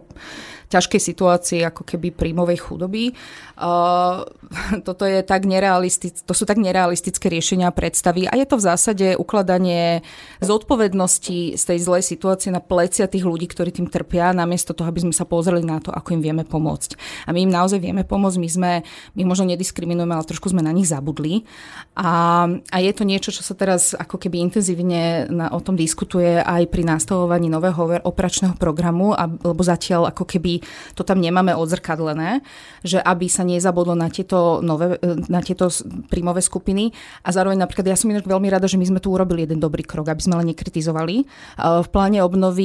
[0.68, 3.16] ťažkej situácii ako keby príjmovej chudoby.
[3.58, 4.28] Uh,
[4.88, 8.66] toto je tak nerealistic, to sú tak nerealistické riešenia a predstavy a je to v
[8.68, 10.04] zásade ukladanie
[10.44, 15.08] zodpovednosti z tej zlej situácie na plecia tých ľudí, ktorí tým trpia, namiesto toho, aby
[15.08, 17.00] sme sa pozreli na to, ako im vieme pomôcť.
[17.26, 18.72] A my im naozaj vieme pomôcť, my sme,
[19.16, 21.48] my možno nediskriminujeme, ale trošku sme na nich zabudli.
[21.96, 26.44] A, a je to niečo, čo sa teraz ako keby intenzívne na, o tom diskutuje
[26.44, 30.60] aj pri nastavovaní nového operačného programu, a, lebo zatiaľ ako keby
[30.98, 32.44] to tam nemáme odzrkadlené,
[32.84, 35.00] že aby sa nezabudlo na tieto, nové,
[35.32, 35.72] na tieto
[36.12, 36.92] príjmové skupiny.
[37.24, 39.86] A zároveň napríklad ja som inak veľmi rada, že my sme tu urobili jeden dobrý
[39.86, 41.16] krok, aby sme len nekritizovali.
[41.62, 42.57] V pláne obnovy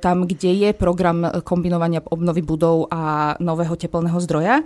[0.00, 4.64] tam, kde je program kombinovania obnovy budov a nového teplného zdroja,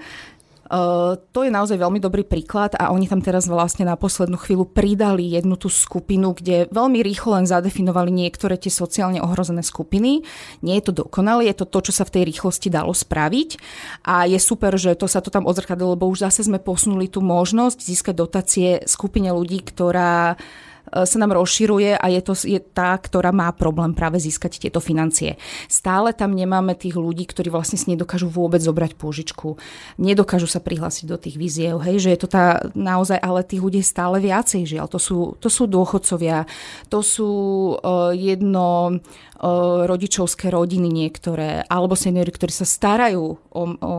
[0.69, 4.69] Uh, to je naozaj veľmi dobrý príklad a oni tam teraz vlastne na poslednú chvíľu
[4.69, 10.29] pridali jednu tú skupinu, kde veľmi rýchlo len zadefinovali niektoré tie sociálne ohrozené skupiny.
[10.61, 13.57] Nie je to dokonalé, je to to, čo sa v tej rýchlosti dalo spraviť
[14.05, 17.25] a je super, že to sa to tam odzrkadlo, lebo už zase sme posunuli tú
[17.25, 22.97] možnosť získať dotácie skupine ľudí, ktorá E, sa nám rozširuje a je to je tá,
[22.97, 25.37] ktorá má problém práve získať tieto financie.
[25.69, 29.61] Stále tam nemáme tých ľudí, ktorí vlastne si nedokážu vôbec zobrať pôžičku,
[30.01, 33.79] nedokážu sa prihlásiť do tých víziev, hej, že je to tá naozaj, ale tých ľudí
[33.81, 34.87] je stále viacej, žiaľ.
[34.91, 36.49] To sú, to sú dôchodcovia,
[36.89, 37.31] to sú
[37.77, 43.95] uh, jedno uh, rodičovské rodiny niektoré, alebo seniory, ktorí sa starajú o, o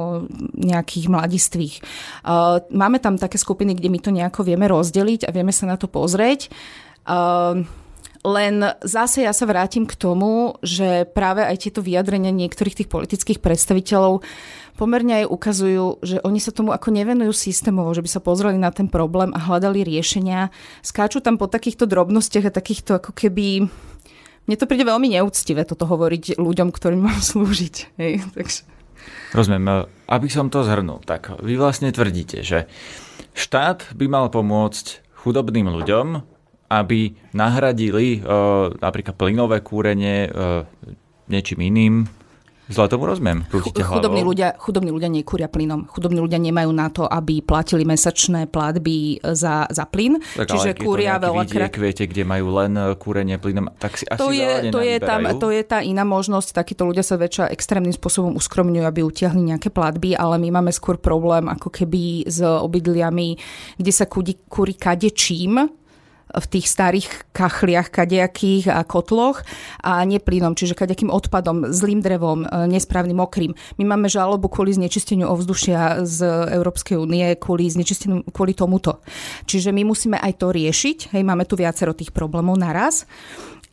[0.56, 1.75] nejakých mladistvých.
[2.75, 5.88] Máme tam také skupiny, kde my to nejako vieme rozdeliť a vieme sa na to
[5.88, 6.52] pozrieť.
[7.07, 7.63] Uh,
[8.27, 13.39] len zase ja sa vrátim k tomu, že práve aj tieto vyjadrenia niektorých tých politických
[13.39, 14.19] predstaviteľov
[14.75, 18.71] pomerne aj ukazujú, že oni sa tomu ako nevenujú systémovo, že by sa pozreli na
[18.71, 20.51] ten problém a hľadali riešenia.
[20.79, 23.67] Skáču tam po takýchto drobnostiach a takýchto ako keby...
[24.47, 27.75] Mne to príde veľmi neúctivé toto hovoriť ľuďom, ktorým mám slúžiť.
[27.99, 28.63] Hej, takže...
[29.35, 29.88] Rozumiem.
[30.07, 32.67] Aby som to zhrnul, tak vy vlastne tvrdíte, že
[33.35, 36.38] štát by mal pomôcť chudobným ľuďom,
[36.69, 40.63] aby nahradili uh, napríklad plynové kúrenie uh,
[41.25, 41.95] niečím iným.
[42.69, 43.49] Zle tomu rozumiem.
[43.49, 45.89] Chudobní ľudia, chudobní ľudia nekúria plynom.
[45.89, 50.21] Chudobní ľudia nemajú na to, aby platili mesačné platby za, za plyn.
[50.38, 51.73] Tak, Čiže kúria veľakrát...
[51.82, 55.49] viete, kde majú len kúrenie plynom, tak si to asi je, to je, tam, to
[55.49, 56.53] je tá iná možnosť.
[56.53, 61.01] Takíto ľudia sa väčšia extrémnym spôsobom uskromňujú, aby utiahli nejaké platby, ale my máme skôr
[61.01, 63.34] problém ako keby s obydliami,
[63.82, 65.73] kde sa kúri kadečím,
[66.29, 69.41] v tých starých kachliach kadejakých a kotloch
[69.81, 73.51] a neplynom, čiže kadejakým odpadom, zlým drevom, e, nesprávnym mokrým.
[73.81, 79.01] My máme žalobu kvôli znečisteniu ovzdušia z Európskej únie, kvôli znečisteniu, kvôli tomuto.
[79.49, 81.17] Čiže my musíme aj to riešiť.
[81.17, 83.09] Hej, máme tu viacero tých problémov naraz.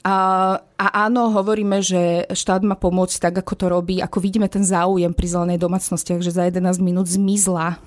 [0.07, 3.97] A, a áno, hovoríme, že štát má pomôcť tak, ako to robí.
[3.99, 7.83] Ako vidíme ten záujem pri zelenej domácnostiach, že za 11 minút zmizla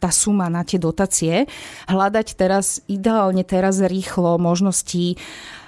[0.00, 1.48] tá suma na tie dotácie.
[1.88, 5.62] Hľadať teraz, ideálne teraz rýchlo možnosti uh,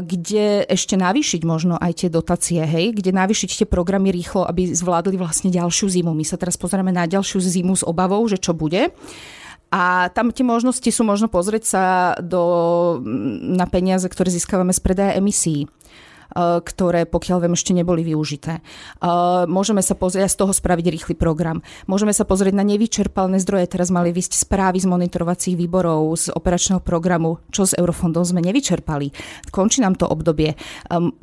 [0.00, 5.18] kde ešte navýšiť možno aj tie dotácie, hej, kde navýšiť tie programy rýchlo, aby zvládli
[5.18, 6.12] vlastne ďalšiu zimu.
[6.14, 8.94] My sa teraz pozrieme na ďalšiu zimu s obavou, že čo bude.
[9.74, 11.84] A tam tie možnosti sú možno pozrieť sa
[12.22, 12.42] do,
[13.42, 15.66] na peniaze, ktoré získavame z predaja emisí.
[16.34, 18.58] Eh, ktoré pokiaľ viem ešte neboli využité.
[18.58, 21.62] Eh, môžeme sa pozrieť z toho spraviť rýchly program.
[21.86, 23.70] Môžeme sa pozrieť na nevyčerpalné zdroje.
[23.70, 29.14] Teraz mali vysť správy z monitorovacích výborov, z operačného programu, čo s eurofondom sme nevyčerpali.
[29.54, 30.58] Končí nám to obdobie.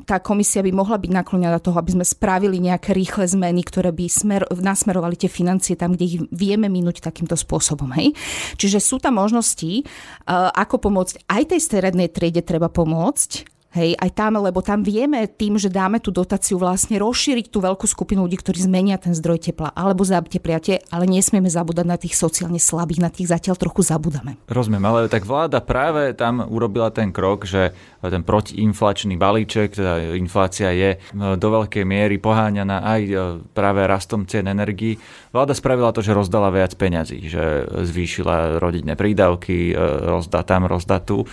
[0.08, 4.06] Tá komisia by mohla byť naklonená toho, aby sme spravili nejaké rýchle zmeny, ktoré by
[4.08, 7.92] smer, nasmerovali tie financie tam, kde ich vieme minúť takýmto spôsobom.
[7.94, 8.16] Hej?
[8.56, 9.84] Čiže sú tam možnosti, eh,
[10.32, 15.58] ako pomôcť aj tej strednej triede treba pomôcť, Hej, aj tam, lebo tam vieme tým,
[15.58, 19.74] že dáme tú dotáciu vlastne rozšíriť tú veľkú skupinu ľudí, ktorí zmenia ten zdroj tepla
[19.74, 24.38] alebo zatepliate, ale nesmieme zabúdať na tých sociálne slabých, na tých zatiaľ trochu zabudáme.
[24.46, 30.70] Rozumiem, ale tak vláda práve tam urobila ten krok, že ten protiinflačný balíček, teda inflácia
[30.70, 30.98] je e,
[31.34, 33.14] do veľkej miery poháňaná aj e,
[33.58, 35.02] práve rastom cien energií.
[35.34, 41.02] Vláda spravila to, že rozdala viac peňazí, že zvýšila rodinné prídavky, e, rozdá tam, rozdá
[41.02, 41.26] tu.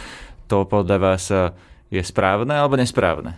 [0.49, 1.29] To podľa vás
[1.91, 3.37] je správné alebo nesprávné?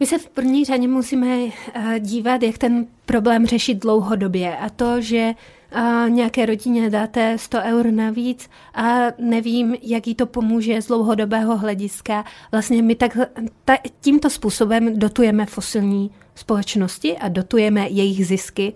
[0.00, 1.38] My se v první řadě musíme
[1.74, 4.56] eh, dívat, jak ten problém řešit dlouhodobě.
[4.56, 5.34] A to, že
[5.72, 11.56] eh, nějaké rodině dáte 100 eur navíc a nevím, jak jí to pomůže z dlouhodobého
[11.56, 12.24] hlediska.
[12.52, 13.16] Vlastně my tak,
[13.64, 18.72] ta, tímto způsobem dotujeme fosilní společnosti a dotujeme jejich zisky,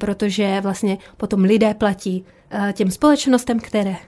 [0.00, 3.98] protože vlastně potom lidé platí eh, těm společnostem, které Eh,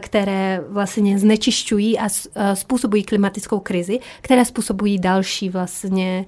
[0.00, 6.26] které vlastně znečišťují a eh, způsobují klimatickou krizi, které způsobují další vlastně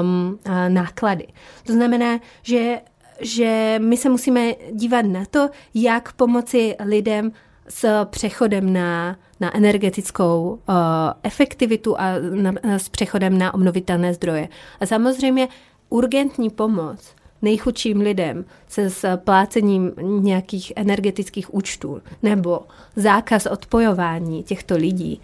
[0.00, 1.26] um, náklady.
[1.66, 2.80] To znamená, že
[3.20, 7.32] že my se musíme dívat na to, jak pomoci lidem
[7.68, 10.74] s přechodem na, na energetickou uh,
[11.22, 14.48] efektivitu a na, s přechodem na obnovitelné zdroje.
[14.80, 15.48] A samozřejmě
[15.88, 17.14] urgentní pomoc
[17.46, 25.20] nejchudším lidem se splácením nějakých energetických účtů nebo zákaz odpojování těchto lidí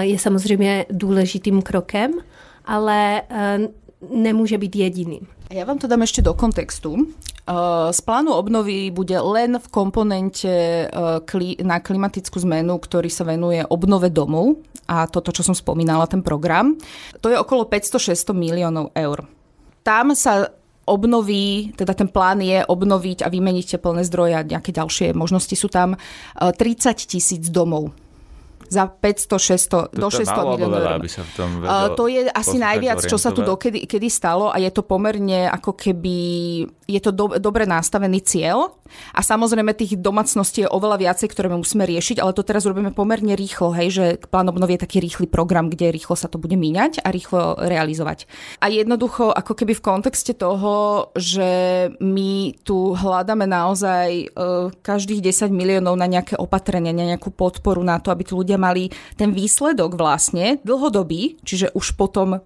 [0.00, 2.10] je samozřejmě důležitým krokem,
[2.64, 3.58] ale e,
[4.10, 5.26] nemůže být jediným.
[5.52, 6.96] Ja vám to dám ešte do kontextu.
[6.96, 7.04] E,
[7.92, 10.88] z plánu obnovy bude len v komponente
[11.60, 16.72] na klimatickú zmenu, ktorý sa venuje obnove domov a toto, čo som spomínala, ten program,
[17.20, 19.28] to je okolo 500-600 miliónov eur.
[19.84, 20.48] Tam sa
[20.84, 25.70] obnoví, teda ten plán je obnoviť a vymeniť teplné zdroje a nejaké ďalšie možnosti sú
[25.70, 25.94] tam
[26.34, 26.58] 30
[27.06, 27.94] tisíc domov
[28.72, 31.00] za 500, 600, to do 600 miliónov eur.
[31.04, 35.44] Vedel to je asi najviac, čo sa tu dokedy kedy stalo a je to pomerne
[35.52, 36.16] ako keby,
[36.88, 38.72] je to do, dobre nastavený cieľ
[39.12, 42.92] a samozrejme tých domácností je oveľa viacej, ktoré my musíme riešiť, ale to teraz robíme
[42.92, 46.54] pomerne rýchlo, hej, že plán obnovy je taký rýchly program, kde rýchlo sa to bude
[46.56, 48.28] míňať a rýchlo realizovať.
[48.60, 51.50] A jednoducho ako keby v kontexte toho, že
[52.00, 57.98] my tu hľadáme naozaj uh, každých 10 miliónov na nejaké opatrenia, na nejakú podporu na
[57.98, 62.38] to, aby tu ľudia mali ten výsledok vlastne dlhodobý, čiže už potom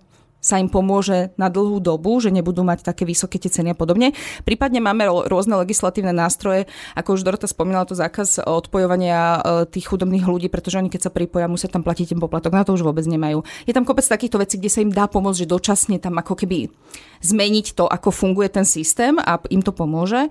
[0.47, 4.15] sa im pomôže na dlhú dobu, že nebudú mať také vysoké tie ceny a podobne.
[4.47, 10.23] Prípadne máme rôzne legislatívne nástroje, ako už Dorota spomínala, to zákaz odpojovania e, tých chudobných
[10.23, 13.03] ľudí, pretože oni keď sa pripoja, musia tam platiť ten poplatok, na to už vôbec
[13.03, 13.43] nemajú.
[13.67, 16.71] Je tam kopec takýchto vecí, kde sa im dá pomôcť, že dočasne tam ako keby
[17.27, 20.31] zmeniť to, ako funguje ten systém a im to pomôže.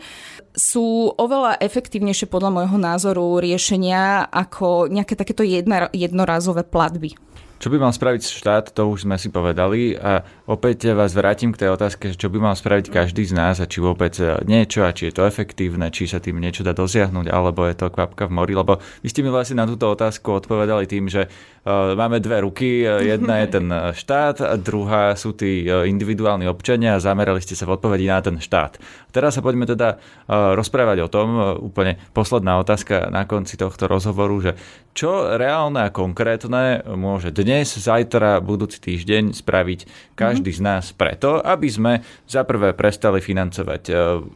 [0.55, 7.19] Sú oveľa efektívnejšie podľa môjho názoru riešenia ako nejaké takéto jedna, jednorazové platby.
[7.55, 11.65] Čo by mal spraviť štát, to už sme si povedali a opäť vás vrátim k
[11.65, 14.13] tej otázke, čo by mal spraviť každý z nás a či vôbec
[14.45, 17.89] niečo a či je to efektívne, či sa tým niečo dá dosiahnuť alebo je to
[17.89, 21.97] kvapka v mori, lebo vy ste mi vlastne na túto otázku odpovedali tým, že uh,
[21.97, 27.41] máme dve ruky, jedna je ten štát a druhá sú tí individuálni občania a zamerali
[27.41, 28.77] ste sa v odpovedi na ten štát.
[29.09, 31.27] Teraz sa poďme teda rozprávať o tom,
[31.63, 34.51] úplne posledná otázka na konci tohto rozhovoru, že
[34.91, 39.79] čo reálne a konkrétne môže dnes, zajtra, budúci týždeň spraviť
[40.19, 40.59] každý mm-hmm.
[40.59, 41.93] z nás preto, aby sme
[42.25, 43.93] za prvé prestali financovať e,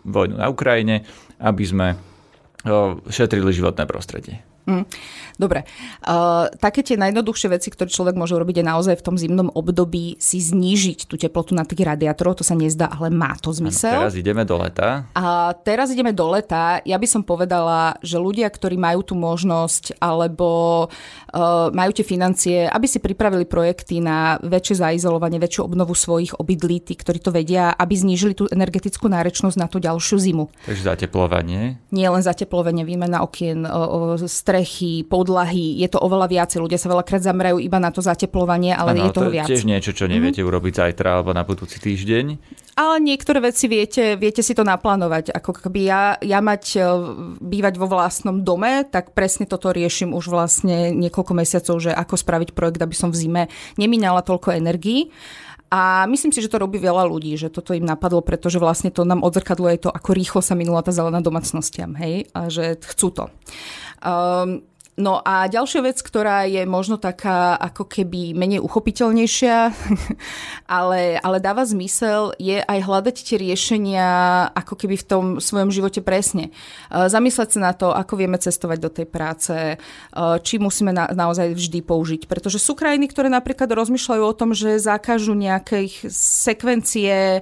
[0.08, 1.04] vojnu na Ukrajine,
[1.40, 1.98] aby sme e,
[3.10, 4.49] šetrili životné prostredie.
[4.70, 4.86] Mm.
[5.40, 5.64] Dobre.
[6.04, 10.20] Uh, také tie najjednoduchšie veci, ktoré človek môže urobiť, je naozaj v tom zimnom období
[10.20, 12.44] si znížiť tú teplotu na tých radiátorov.
[12.44, 14.04] To sa nezdá, ale má to zmysel.
[14.04, 15.08] Ano, teraz ideme do leta.
[15.16, 16.84] A teraz ideme do leta.
[16.84, 20.48] Ja by som povedala, že ľudia, ktorí majú tú možnosť alebo
[20.92, 26.84] uh, majú tie financie, aby si pripravili projekty na väčšie zaizolovanie, väčšiu obnovu svojich obydlí,
[26.84, 30.46] tí, ktorí to vedia, aby znížili tú energetickú náročnosť na tú ďalšiu zimu.
[30.68, 31.80] Takže zateplovanie?
[31.96, 33.64] Nie len zateplovanie, výmena okien,
[34.60, 36.60] strechy, podlahy, je to oveľa viacej.
[36.60, 39.48] Ľudia sa veľakrát zamerajú iba na to zateplovanie, ale ano, je toho to viac.
[39.48, 40.52] tiež niečo, čo neviete mm-hmm.
[40.52, 42.26] urobiť zajtra alebo na budúci týždeň.
[42.76, 45.32] Ale niektoré veci viete, viete si to naplánovať.
[45.32, 46.80] Ako keby ja, ja mať e,
[47.40, 52.52] bývať vo vlastnom dome, tak presne toto riešim už vlastne niekoľko mesiacov, že ako spraviť
[52.52, 53.44] projekt, aby som v zime
[53.80, 55.12] nemínala toľko energii.
[55.70, 59.06] A myslím si, že to robí veľa ľudí, že toto im napadlo, pretože vlastne to
[59.06, 63.26] nám odzrkadluje to, ako rýchlo sa minula tá zelená domácnostiam, hej, a že chcú to.
[64.04, 64.64] Um,
[65.00, 69.72] No a ďalšia vec, ktorá je možno taká ako keby menej uchopiteľnejšia,
[70.80, 74.08] ale, ale dáva zmysel, je aj hľadať tie riešenia
[74.52, 76.52] ako keby v tom svojom živote presne.
[76.52, 79.76] E, zamysleť sa na to, ako vieme cestovať do tej práce, e,
[80.44, 82.22] či musíme na, naozaj vždy použiť.
[82.28, 87.40] Pretože sú krajiny, ktoré napríklad rozmýšľajú o tom, že zakážu nejaké sekvencie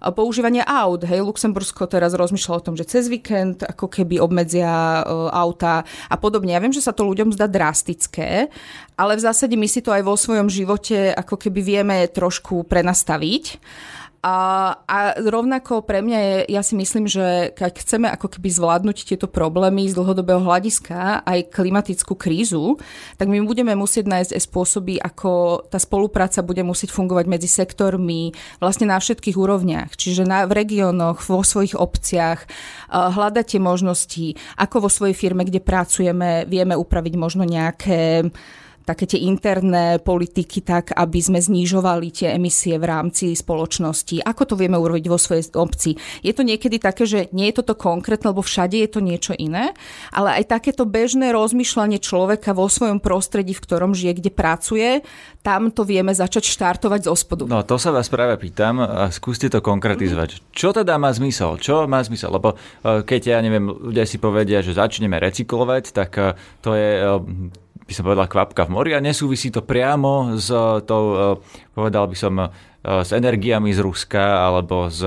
[0.00, 1.04] používanie aut.
[1.04, 6.16] Hej, Luxembursko teraz rozmýšľa o tom, že cez víkend ako keby obmedzia uh, auta a
[6.20, 6.52] podobne.
[6.52, 8.52] Ja viem, že sa to ľuďom zdá drastické,
[8.96, 13.60] ale v zásade my si to aj vo svojom živote ako keby vieme trošku prenastaviť.
[14.26, 14.36] A,
[14.90, 19.30] a rovnako pre mňa je, ja si myslím, že keď chceme ako keby zvládnuť tieto
[19.30, 22.74] problémy z dlhodobého hľadiska, aj klimatickú krízu,
[23.22, 28.34] tak my budeme musieť nájsť aj spôsoby, ako tá spolupráca bude musieť fungovať medzi sektormi
[28.58, 29.94] vlastne na všetkých úrovniach.
[29.94, 32.50] Čiže na, v regiónoch, vo svojich obciach,
[32.90, 34.26] hľadať tie možnosti,
[34.58, 38.26] ako vo svojej firme, kde pracujeme, vieme upraviť možno nejaké
[38.86, 44.22] také tie interné politiky tak, aby sme znižovali tie emisie v rámci spoločnosti.
[44.22, 45.98] Ako to vieme urobiť vo svojej obci?
[46.22, 49.74] Je to niekedy také, že nie je toto konkrétne, lebo všade je to niečo iné,
[50.14, 54.88] ale aj takéto bežné rozmýšľanie človeka vo svojom prostredí, v ktorom žije, kde pracuje,
[55.42, 57.42] tam to vieme začať štartovať zo spodu.
[57.50, 60.38] No to sa vás práve pýtam a skúste to konkretizovať.
[60.38, 60.54] Mm-hmm.
[60.54, 61.58] Čo teda má zmysel?
[61.58, 62.30] Čo má zmysel?
[62.30, 66.90] Lebo e, keď ja neviem, ľudia si povedia, že začneme recyklovať, tak e, to je
[67.02, 70.50] e, by som povedal, kvapka v mori a nesúvisí to priamo s
[70.84, 71.34] tou, eh,
[71.70, 72.50] povedal by som, eh,
[72.82, 75.02] s energiami z Ruska alebo s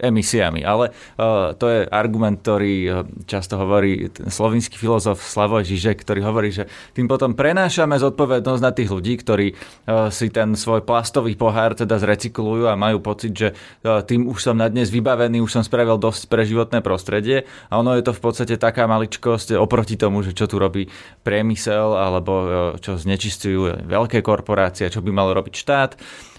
[0.00, 0.64] emisiami.
[0.64, 2.92] Ale uh, to je argument, ktorý uh,
[3.28, 8.88] často hovorí slovinský filozof Slavoj Žižek, ktorý hovorí, že tým potom prenášame zodpovednosť na tých
[8.88, 13.48] ľudí, ktorí uh, si ten svoj plastový pohár teda zrecyklujú a majú pocit, že
[13.84, 17.94] tým už som na dnes vybavený, už som spravil dosť pre životné prostredie a ono
[17.96, 20.88] je to v podstate taká maličkosť oproti tomu, že čo tu robí
[21.22, 22.32] priemysel alebo
[22.80, 25.90] čo znečistujú veľké korporácie, čo by mal robiť štát.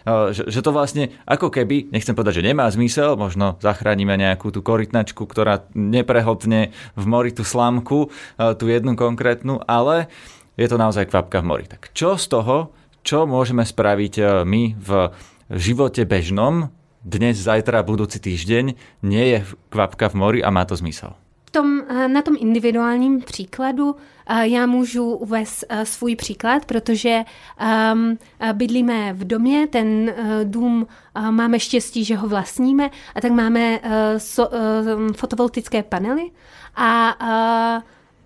[0.05, 4.65] Že, že to vlastne ako keby, nechcem povedať, že nemá zmysel, možno zachránime nejakú tú
[4.65, 10.09] korytnačku, ktorá neprehltne v mori tú slámku, tú jednu konkrétnu, ale
[10.59, 11.65] je to naozaj kvapka v mori.
[11.69, 14.89] Tak čo z toho, čo môžeme spraviť my v
[15.49, 16.69] živote bežnom,
[17.01, 18.65] dnes, zajtra, budúci týždeň,
[19.01, 19.37] nie je
[19.73, 21.17] kvapka v mori a má to zmysel?
[21.51, 23.95] Tom, eh, na tom individuálním příkladu
[24.27, 27.23] eh, já můžu uvést eh, svůj příklad, protože
[27.93, 28.17] um,
[28.53, 30.87] bydlíme v domě, ten dům
[31.29, 33.79] máme štěstí, že ho vlastníme, a tak máme
[35.15, 36.31] fotovoltické panely
[36.75, 37.81] a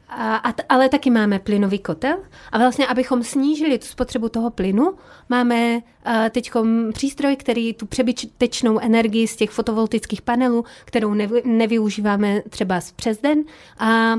[0.09, 2.17] a, a, ale taky máme plynový kotel.
[2.51, 4.93] A vlastně, abychom snížili tu spotřebu toho plynu,
[5.29, 5.81] máme uh,
[6.29, 6.51] teď
[6.93, 13.43] přístroj, který tu přebytečnou energii z těch fotovoltických panelů, kterou nevy, nevyužíváme třeba přes den,
[13.79, 14.15] a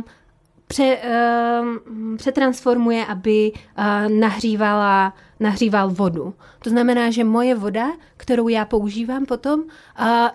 [0.66, 6.34] pře, uh, přetransformuje, aby uh, nahřívala nahříval vodu.
[6.62, 9.62] To znamená, že moje voda, kterou já používám potom,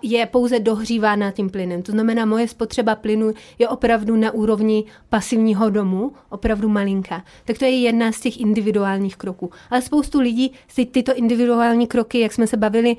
[0.02, 1.82] je pouze dohřívána tím plynem.
[1.82, 7.24] To znamená, moje spotřeba plynu je opravdu na úrovni pasivního domu, opravdu malinká.
[7.46, 9.50] Tak to je jedna z těch individuálních kroků.
[9.70, 12.98] Ale spoustu lidí si tyto individuální kroky, jak jsme se bavili,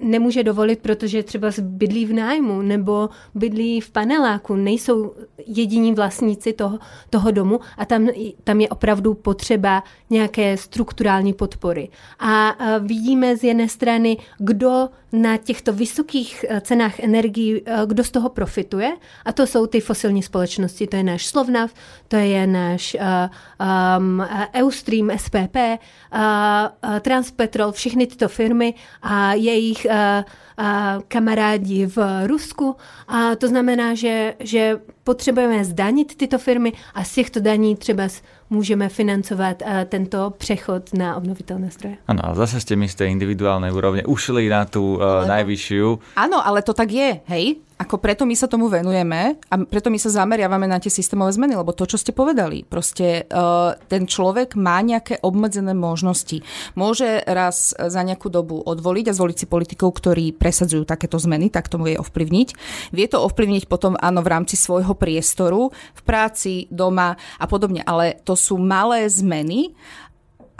[0.00, 5.12] nemůže dovolit, protože třeba bydlí v nájmu nebo bydlí v paneláku, nejsou
[5.46, 6.78] jediní vlastníci toho,
[7.10, 8.08] toho domu a tam,
[8.44, 11.88] tam je opravdu potřeba nějaké strukturální sociální podpory.
[12.18, 18.10] A vidíme z jedné strany, kdo na těchto vysokých e, cenách energií, e, kdo z
[18.10, 18.92] toho profituje.
[19.24, 20.86] A to jsou ty fosilní společnosti.
[20.86, 21.70] To je náš Slovnav,
[22.08, 24.22] to je náš um,
[24.54, 32.76] Eustream, SPP, uh, Transpetrol, všechny tyto firmy a jejich uh, uh, kamarádi v Rusku.
[33.08, 38.08] A to znamená, že, že potřebujeme zdanit tyto firmy a z těchto daní třeba
[38.50, 41.96] můžeme financovat uh, tento přechod na obnovitelné zdroje.
[42.10, 46.18] Ano, a zase ste mi z tej individuálnej úrovne ušli na tú uh, najvyššiu.
[46.18, 47.62] Áno, ale to tak je, hej?
[47.80, 51.56] Ako preto my sa tomu venujeme a preto my sa zameriavame na tie systémové zmeny,
[51.56, 56.44] lebo to, čo ste povedali, proste uh, ten človek má nejaké obmedzené možnosti.
[56.76, 61.72] Môže raz za nejakú dobu odvoliť a zvoliť si politikov, ktorí presadzujú takéto zmeny, tak
[61.72, 62.48] tomu vie ovplyvniť.
[62.92, 68.20] Vie to ovplyvniť potom, áno, v rámci svojho priestoru, v práci, doma a podobne, ale
[68.28, 69.72] to sú malé zmeny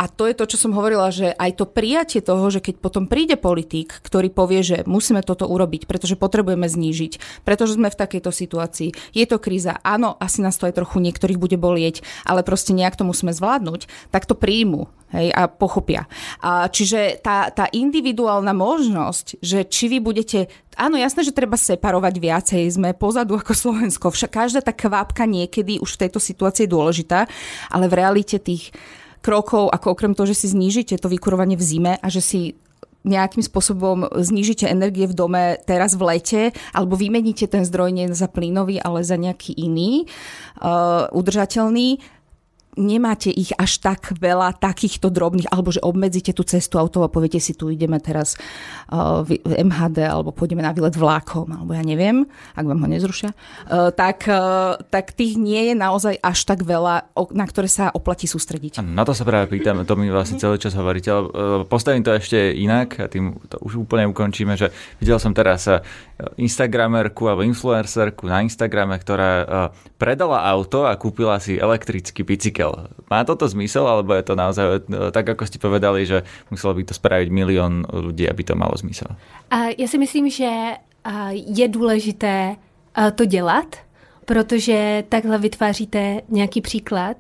[0.01, 3.05] a to je to, čo som hovorila, že aj to prijatie toho, že keď potom
[3.05, 8.33] príde politik, ktorý povie, že musíme toto urobiť, pretože potrebujeme znížiť, pretože sme v takejto
[8.33, 12.73] situácii, je to kríza, áno, asi nás to aj trochu niektorých bude bolieť, ale proste
[12.73, 16.09] nejak to musíme zvládnuť, tak to príjmu hej, a pochopia.
[16.41, 20.49] A čiže tá, tá individuálna možnosť, že či vy budete
[20.81, 25.77] Áno, jasné, že treba separovať viacej, sme pozadu ako Slovensko, však každá tá kvápka niekedy
[25.77, 27.29] už v tejto situácii je dôležitá,
[27.69, 28.73] ale v realite tých
[29.21, 32.41] krokov, ako okrem toho, že si znížite to vykurovanie v zime a že si
[33.01, 36.43] nejakým spôsobom znížite energie v dome teraz v lete,
[36.77, 40.05] alebo vymeníte ten zdroj nie za plynový, ale za nejaký iný,
[40.61, 41.97] uh, udržateľný,
[42.79, 47.43] nemáte ich až tak veľa takýchto drobných, alebo že obmedzíte tú cestu auto a poviete
[47.43, 48.39] si, tu ideme teraz
[48.93, 53.31] uh, v MHD, alebo pôjdeme na výlet vlákom, alebo ja neviem, ak vám ho nezrušia,
[53.33, 58.31] uh, tak, uh, tak tých nie je naozaj až tak veľa, na ktoré sa oplatí
[58.31, 58.83] sústrediť.
[58.87, 61.27] Na to sa práve pýtam, to mi vlastne celý čas hovoríte, ale
[61.67, 64.71] postavím to ešte inak a tým to už úplne ukončíme, že
[65.03, 65.67] videl som teraz
[66.37, 69.31] Instagramerku alebo influencerku na Instagrame, ktorá
[69.97, 72.89] predala auto a kúpila si elektrický bicykel bicykel.
[73.11, 76.85] Má toto zmysel, alebo je to naozaj e, tak, ako ste povedali, že muselo by
[76.85, 79.09] to spraviť milión ľudí, aby to malo zmysel?
[79.79, 80.51] Já si myslím, že
[81.33, 82.57] je důležité
[83.15, 83.77] to dělat,
[84.25, 87.17] protože takhle vytváříte nějaký příklad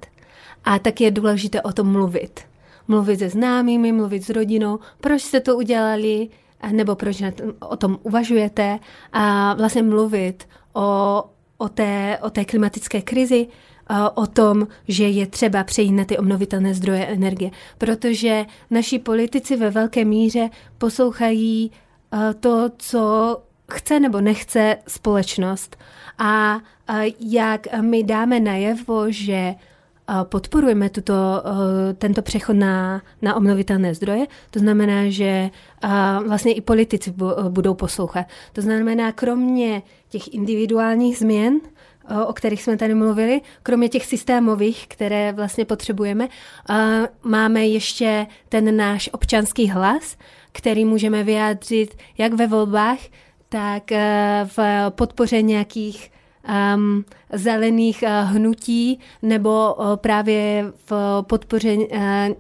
[0.64, 2.41] a tak je důležité o tom mluvit.
[2.88, 6.28] Mluvit se známými, mluvit s rodinou, proč jste to udělali,
[6.72, 7.22] nebo proč
[7.61, 8.78] o tom uvažujete
[9.12, 11.24] a vlastně mluvit o,
[11.61, 13.46] o, té, o té klimatické krizi,
[14.14, 19.70] o tom, že je třeba přejít na ty obnovitelné zdroje energie, protože naši politici ve
[19.70, 21.70] velké míře poslouchají
[22.40, 23.36] to, co
[23.72, 25.76] chce nebo nechce společnost.
[26.18, 26.58] A
[27.20, 29.54] jak my dáme najevo, že
[30.22, 31.14] podporujeme tuto,
[31.98, 34.26] tento přechod na, na obnovitelné zdroje.
[34.50, 35.50] To znamená, že
[36.26, 37.14] vlastně i politici
[37.48, 38.26] budou poslouchat.
[38.52, 41.61] To znamená, kromě těch individuálních změn,
[42.26, 46.28] o kterých jsme tady mluvili, kromě těch systémových, které vlastně potřebujeme,
[47.22, 50.16] máme ještě ten náš občanský hlas,
[50.52, 52.98] který můžeme vyjádřit jak ve volbách,
[53.48, 54.58] tak e, v
[54.90, 56.11] podpoře nějakých
[56.45, 61.86] um, zelených uh, hnutí nebo uh, právě v podpoře uh,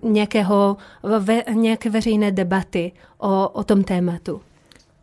[0.02, 4.40] nějakého, ve, nějaké veřejné debaty o, o tom tématu.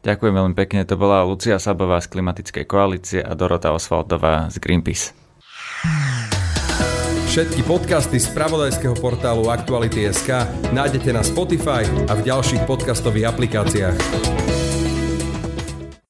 [0.08, 0.88] Ďakujem veľmi pekne.
[0.88, 5.12] To bola Lucia Sabová z Klimatickej koalície a Dorota Osvaldová z Greenpeace.
[7.28, 10.32] Všetky podcasty z pravodajského portálu Aktuality.sk
[10.72, 14.36] nájdete na Spotify a v ďalších podcastových aplikáciách.